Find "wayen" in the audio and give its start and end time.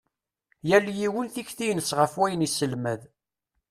2.19-2.45